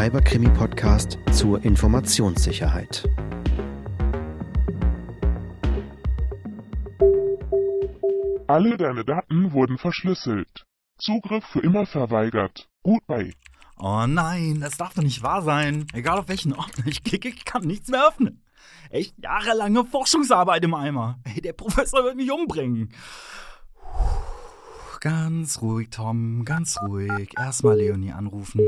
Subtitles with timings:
[0.00, 3.06] Cyberkrimi-Podcast zur Informationssicherheit.
[8.46, 10.64] Alle deine Daten wurden verschlüsselt.
[10.96, 12.70] Zugriff für immer verweigert.
[12.82, 13.34] Gut bei.
[13.78, 15.86] Oh nein, das darf doch nicht wahr sein.
[15.92, 18.42] Egal auf welchen Ordner ich klicke, ich kann nichts mehr öffnen.
[18.88, 21.18] Echt jahrelange Forschungsarbeit im Eimer.
[21.24, 22.94] Ey, der Professor wird mich umbringen.
[25.00, 27.34] Ganz ruhig, Tom, ganz ruhig.
[27.36, 28.62] Erstmal Leonie anrufen.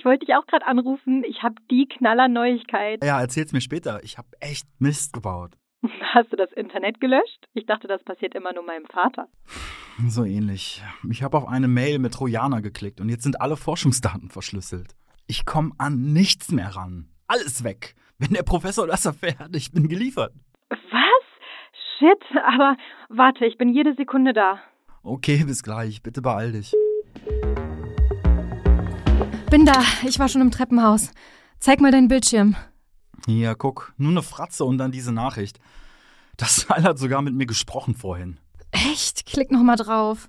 [0.00, 1.24] Ich wollte dich auch gerade anrufen.
[1.24, 3.04] Ich habe die Knaller-Neuigkeit.
[3.04, 4.02] Ja, erzähl's mir später.
[4.02, 5.58] Ich habe echt Mist gebaut.
[6.14, 7.46] Hast du das Internet gelöscht?
[7.52, 9.28] Ich dachte, das passiert immer nur meinem Vater.
[10.08, 10.82] So ähnlich.
[11.10, 14.94] Ich habe auf eine Mail mit Trojaner geklickt und jetzt sind alle Forschungsdaten verschlüsselt.
[15.26, 17.10] Ich komme an nichts mehr ran.
[17.26, 17.94] Alles weg.
[18.16, 20.32] Wenn der Professor das erfährt, ich bin geliefert.
[20.70, 21.24] Was?
[21.98, 22.78] Shit, aber
[23.10, 24.60] warte, ich bin jede Sekunde da.
[25.02, 26.02] Okay, bis gleich.
[26.02, 26.72] Bitte beeil dich.
[29.50, 29.82] Bin da.
[30.06, 31.10] Ich war schon im Treppenhaus.
[31.58, 32.54] Zeig mal deinen Bildschirm.
[33.26, 33.92] Hier, guck.
[33.96, 35.58] Nur eine Fratze und dann diese Nachricht.
[36.36, 38.38] Das Teil hat sogar mit mir gesprochen vorhin.
[38.70, 39.26] Echt?
[39.26, 40.28] Klick noch mal drauf.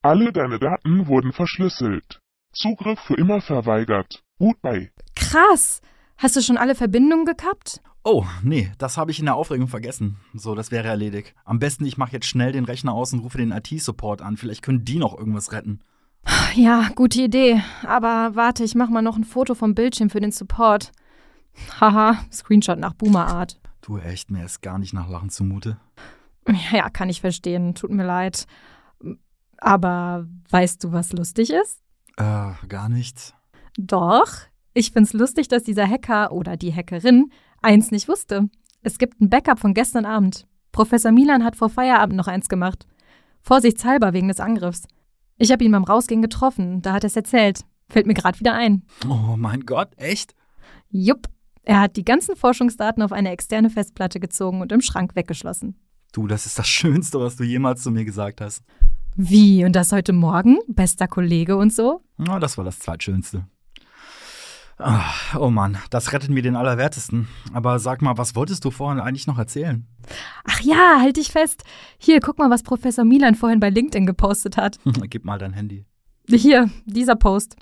[0.00, 2.20] Alle deine Daten wurden verschlüsselt.
[2.54, 4.22] Zugriff für immer verweigert.
[4.38, 4.90] Gut bei.
[5.14, 5.82] Krass.
[6.16, 7.82] Hast du schon alle Verbindungen gekappt?
[8.02, 10.16] Oh, nee, das habe ich in der Aufregung vergessen.
[10.32, 11.34] So, das wäre erledigt.
[11.44, 14.38] Am besten, ich mache jetzt schnell den Rechner aus und rufe den IT-Support an.
[14.38, 15.80] Vielleicht können die noch irgendwas retten.
[16.54, 17.62] Ja, gute Idee.
[17.84, 20.92] Aber warte, ich mach mal noch ein Foto vom Bildschirm für den Support.
[21.80, 23.58] Haha, Screenshot nach Boomer-Art.
[23.80, 25.78] Du echt, mir ist gar nicht nach Lachen zumute.
[26.72, 27.74] Ja, kann ich verstehen.
[27.74, 28.46] Tut mir leid.
[29.58, 31.80] Aber weißt du, was lustig ist?
[32.16, 33.34] Äh, gar nichts.
[33.76, 34.26] Doch.
[34.74, 37.30] Ich find's lustig, dass dieser Hacker oder die Hackerin
[37.62, 38.48] eins nicht wusste.
[38.82, 40.46] Es gibt ein Backup von gestern Abend.
[40.72, 42.86] Professor Milan hat vor Feierabend noch eins gemacht.
[43.42, 44.86] Vorsichtshalber wegen des Angriffs.
[45.42, 47.64] Ich habe ihn beim Rausgehen getroffen, da hat er es erzählt.
[47.88, 48.82] Fällt mir gerade wieder ein.
[49.08, 50.34] Oh mein Gott, echt?
[50.90, 51.28] Jupp.
[51.62, 55.76] Er hat die ganzen Forschungsdaten auf eine externe Festplatte gezogen und im Schrank weggeschlossen.
[56.12, 58.62] Du, das ist das Schönste, was du jemals zu mir gesagt hast.
[59.16, 59.64] Wie?
[59.64, 60.58] Und das heute Morgen?
[60.68, 62.02] Bester Kollege und so?
[62.18, 63.46] Na, das war das Zweitschönste.
[64.82, 67.28] Ah, oh Mann, das rettet mir den Allerwertesten.
[67.52, 69.86] Aber sag mal, was wolltest du vorhin eigentlich noch erzählen?
[70.44, 71.64] Ach ja, halt dich fest.
[71.98, 74.78] Hier, guck mal, was Professor Milan vorhin bei LinkedIn gepostet hat.
[75.10, 75.84] Gib mal dein Handy.
[76.28, 77.56] Hier, dieser Post.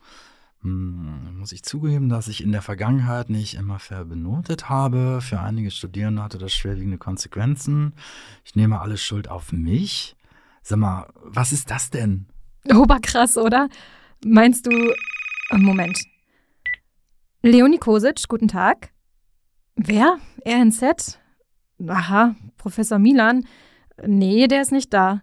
[0.62, 5.20] Hm, muss ich zugeben, dass ich in der Vergangenheit nicht immer fair benotet habe.
[5.20, 7.94] Für einige Studierende hatte das schwerwiegende Konsequenzen.
[8.44, 10.16] Ich nehme alle Schuld auf mich.
[10.62, 12.26] Sag mal, was ist das denn?
[12.72, 13.68] Oberkrass, oder?
[14.24, 14.70] Meinst du.
[15.52, 15.98] Moment.
[17.42, 18.90] Leonie Kosic, guten Tag.
[19.76, 20.18] Wer?
[20.44, 21.18] RNZ?
[21.86, 23.46] Aha, Professor Milan.
[24.04, 25.22] Nee, der ist nicht da.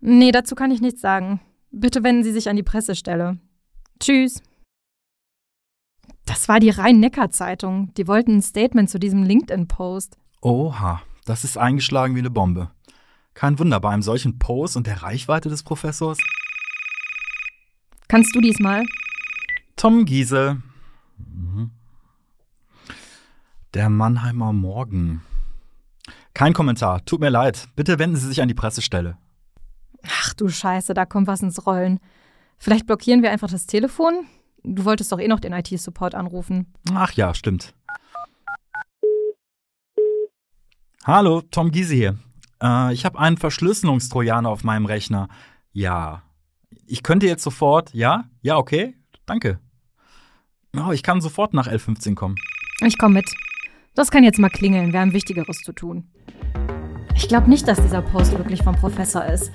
[0.00, 1.40] Nee, dazu kann ich nichts sagen.
[1.72, 3.38] Bitte wenden Sie sich an die Pressestelle.
[3.98, 4.42] Tschüss.
[6.24, 7.92] Das war die Rhein-Neckar-Zeitung.
[7.94, 10.16] Die wollten ein Statement zu diesem LinkedIn-Post.
[10.42, 12.70] Oha, das ist eingeschlagen wie eine Bombe.
[13.34, 16.18] Kein Wunder bei einem solchen Post und der Reichweite des Professors.
[18.06, 18.84] Kannst du diesmal?
[19.74, 20.62] Tom Giese.
[21.18, 21.70] Mhm.
[23.72, 25.22] Der Mannheimer Morgen.
[26.34, 27.04] Kein Kommentar.
[27.04, 27.68] Tut mir leid.
[27.76, 29.16] Bitte wenden Sie sich an die Pressestelle.
[30.02, 32.00] Ach du Scheiße, da kommt was ins Rollen.
[32.58, 34.26] Vielleicht blockieren wir einfach das Telefon?
[34.64, 36.66] Du wolltest doch eh noch den IT-Support anrufen.
[36.92, 37.72] Ach ja, stimmt.
[41.04, 42.18] Hallo, Tom Giese hier.
[42.60, 45.28] Äh, ich habe einen Verschlüsselungstrojaner auf meinem Rechner.
[45.72, 46.22] Ja.
[46.86, 48.24] Ich könnte jetzt sofort, ja?
[48.42, 48.96] Ja, okay.
[49.26, 49.60] Danke.
[50.76, 52.34] Oh, ich kann sofort nach L15 kommen.
[52.80, 53.30] Ich komme mit.
[53.94, 54.92] Das kann jetzt mal klingeln.
[54.92, 56.08] Wir haben Wichtigeres zu tun.
[57.16, 59.50] Ich glaube nicht, dass dieser Post wirklich vom Professor ist.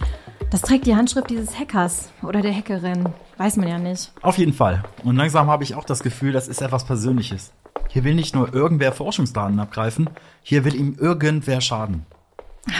[0.51, 3.09] Das trägt die Handschrift dieses Hackers oder der Hackerin.
[3.37, 4.11] Weiß man ja nicht.
[4.21, 4.83] Auf jeden Fall.
[5.03, 7.53] Und langsam habe ich auch das Gefühl, das ist etwas Persönliches.
[7.89, 10.09] Hier will nicht nur irgendwer Forschungsdaten abgreifen,
[10.43, 12.05] hier will ihm irgendwer schaden.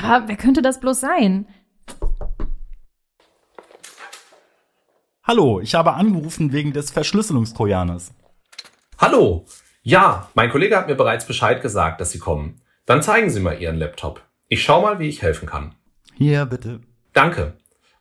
[0.04, 1.48] Aber wer könnte das bloß sein?
[5.24, 8.14] Hallo, ich habe angerufen wegen des Verschlüsselungstrojaners.
[9.00, 9.46] Hallo.
[9.88, 12.60] Ja, mein Kollege hat mir bereits Bescheid gesagt, dass Sie kommen.
[12.88, 14.20] Dann zeigen Sie mal Ihren Laptop.
[14.48, 15.76] Ich schau mal, wie ich helfen kann.
[16.16, 16.82] Hier, bitte.
[17.14, 17.54] Danke.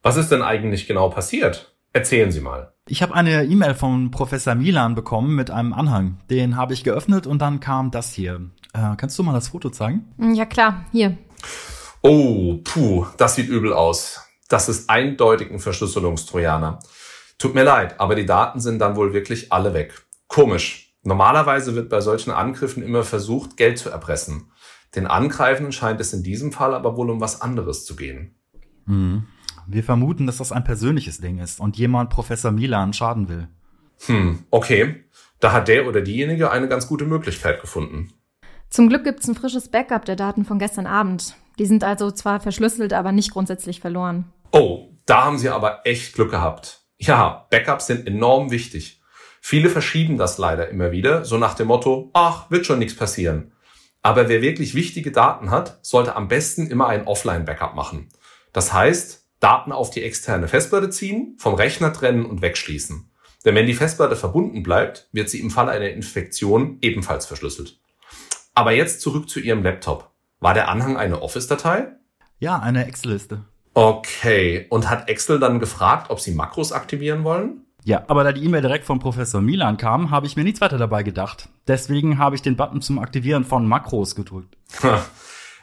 [0.03, 1.77] Was ist denn eigentlich genau passiert?
[1.93, 2.73] Erzählen Sie mal.
[2.89, 6.21] Ich habe eine E-Mail von Professor Milan bekommen mit einem Anhang.
[6.31, 8.41] Den habe ich geöffnet und dann kam das hier.
[8.73, 10.07] Äh, kannst du mal das Foto zeigen?
[10.35, 11.19] Ja klar, hier.
[12.01, 14.27] Oh, puh, das sieht übel aus.
[14.49, 16.79] Das ist eindeutig ein Verschlüsselungstrojaner.
[17.37, 19.93] Tut mir leid, aber die Daten sind dann wohl wirklich alle weg.
[20.29, 20.94] Komisch.
[21.05, 24.51] Normalerweise wird bei solchen Angriffen immer versucht, Geld zu erpressen.
[24.95, 28.35] Den Angreifenden scheint es in diesem Fall aber wohl um was anderes zu gehen.
[28.87, 29.27] Hm.
[29.67, 33.49] Wir vermuten, dass das ein persönliches Ding ist und jemand Professor Milan schaden will.
[34.07, 35.05] Hm, okay.
[35.41, 38.13] Da hat der oder diejenige eine ganz gute Möglichkeit gefunden.
[38.71, 41.37] Zum Glück gibt's ein frisches Backup der Daten von gestern Abend.
[41.59, 44.33] Die sind also zwar verschlüsselt, aber nicht grundsätzlich verloren.
[44.53, 46.83] Oh, da haben Sie aber echt Glück gehabt.
[46.99, 49.01] Ja, Backups sind enorm wichtig.
[49.47, 53.53] Viele verschieben das leider immer wieder, so nach dem Motto, ach, wird schon nichts passieren.
[54.01, 58.09] Aber wer wirklich wichtige Daten hat, sollte am besten immer ein Offline-Backup machen.
[58.55, 63.11] Das heißt, Daten auf die externe Festplatte ziehen, vom Rechner trennen und wegschließen.
[63.45, 67.79] Denn wenn die Festplatte verbunden bleibt, wird sie im Fall einer Infektion ebenfalls verschlüsselt.
[68.55, 70.11] Aber jetzt zurück zu Ihrem Laptop.
[70.41, 71.89] War der Anhang eine Office-Datei?
[72.39, 73.45] Ja, eine Excel-Liste.
[73.75, 74.65] Okay.
[74.71, 77.64] Und hat Excel dann gefragt, ob Sie Makros aktivieren wollen?
[77.85, 80.79] Ja, aber da die E-Mail direkt von Professor Milan kam, habe ich mir nichts weiter
[80.79, 81.51] dabei gedacht.
[81.69, 84.57] Deswegen habe ich den Button zum Aktivieren von Makros gedrückt.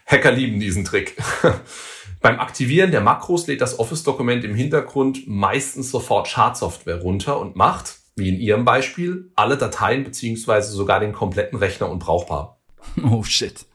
[0.06, 1.18] Hacker lieben diesen Trick.
[2.22, 7.96] Beim Aktivieren der Makros lädt das Office-Dokument im Hintergrund meistens sofort Schadsoftware runter und macht,
[8.16, 12.60] wie in Ihrem Beispiel, alle Dateien beziehungsweise sogar den kompletten Rechner unbrauchbar.
[13.04, 13.66] Oh shit.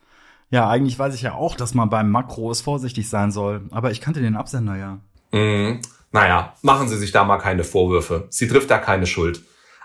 [0.51, 4.01] Ja, eigentlich weiß ich ja auch, dass man beim Makros vorsichtig sein soll, aber ich
[4.01, 5.01] kannte den Absender ja.
[5.33, 5.81] Mm,
[6.17, 8.27] naja, machen Sie sich da mal keine Vorwürfe.
[8.31, 9.43] Sie trifft da keine Schuld.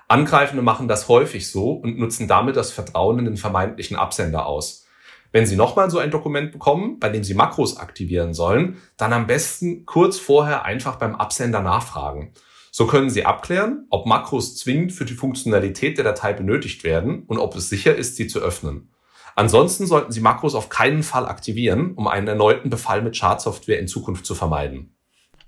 [0.07, 4.85] Angreifende machen das häufig so und nutzen damit das Vertrauen in den vermeintlichen Absender aus.
[5.33, 9.27] Wenn Sie nochmal so ein Dokument bekommen, bei dem Sie Makros aktivieren sollen, dann am
[9.27, 12.31] besten kurz vorher einfach beim Absender nachfragen.
[12.71, 17.39] So können Sie abklären, ob Makros zwingend für die Funktionalität der Datei benötigt werden und
[17.39, 18.89] ob es sicher ist, sie zu öffnen.
[19.35, 23.89] Ansonsten sollten Sie Makros auf keinen Fall aktivieren, um einen erneuten Befall mit Schadsoftware in
[23.89, 24.95] Zukunft zu vermeiden.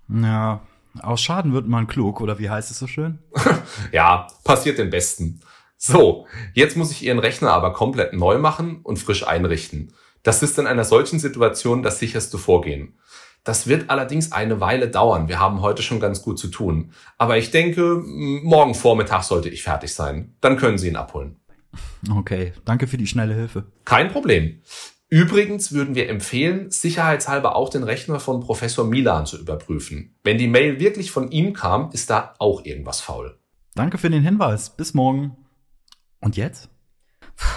[0.10, 0.62] Ja,
[1.02, 3.20] aus Schaden wird man klug, oder wie heißt es so schön?
[3.92, 5.42] ja, passiert den Besten.
[5.78, 9.94] So, jetzt muss ich Ihren Rechner aber komplett neu machen und frisch einrichten.
[10.22, 12.98] Das ist in einer solchen Situation das sicherste Vorgehen.
[13.44, 15.28] Das wird allerdings eine Weile dauern.
[15.28, 16.94] Wir haben heute schon ganz gut zu tun.
[17.18, 20.38] Aber ich denke, morgen Vormittag sollte ich fertig sein.
[20.40, 21.42] Dann können Sie ihn abholen.
[22.10, 23.66] Okay, danke für die schnelle Hilfe.
[23.84, 24.62] Kein Problem.
[25.14, 30.16] Übrigens würden wir empfehlen, sicherheitshalber auch den Rechner von Professor Milan zu überprüfen.
[30.24, 33.38] Wenn die Mail wirklich von ihm kam, ist da auch irgendwas faul.
[33.76, 34.72] Danke für den Hinweis.
[34.76, 35.38] Bis morgen.
[36.20, 36.68] Und jetzt?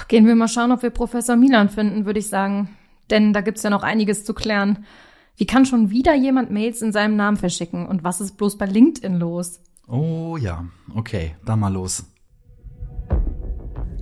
[0.09, 2.77] Gehen wir mal schauen, ob wir Professor Milan finden, würde ich sagen.
[3.09, 4.85] Denn da gibt's ja noch einiges zu klären.
[5.39, 7.87] Wie kann schon wieder jemand Mails in seinem Namen verschicken?
[7.87, 9.63] Und was ist bloß bei LinkedIn los?
[9.89, 12.05] Oh ja, okay, dann mal los.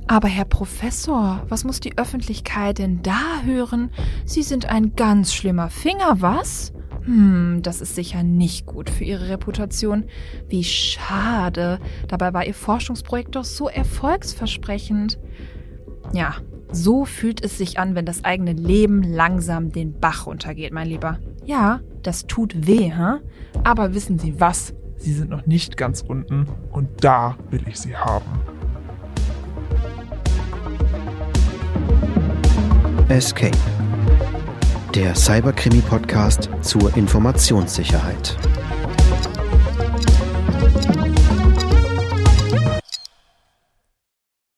[0.07, 3.91] Aber Herr Professor, was muss die Öffentlichkeit denn da hören?
[4.27, 6.73] Sie sind ein ganz schlimmer Finger, was?
[7.05, 10.05] Hm, das ist sicher nicht gut für Ihre Reputation.
[10.49, 11.79] Wie schade.
[12.09, 15.19] Dabei war Ihr Forschungsprojekt doch so erfolgsversprechend.
[16.13, 16.35] Ja,
[16.71, 21.19] so fühlt es sich an, wenn das eigene Leben langsam den Bach runtergeht, mein Lieber.
[21.45, 23.21] Ja, das tut weh, hä?
[23.65, 24.75] Aber wissen Sie was?
[24.97, 28.54] Sie sind noch nicht ganz unten und da will ich Sie haben.
[33.15, 33.57] Escape
[34.93, 38.37] der Cyberkrimi-Podcast zur Informationssicherheit.